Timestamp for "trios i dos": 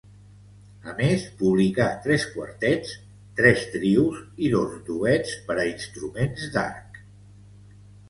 3.77-4.75